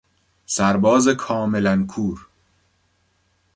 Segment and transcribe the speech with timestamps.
[0.45, 2.27] سرباز کاملا کور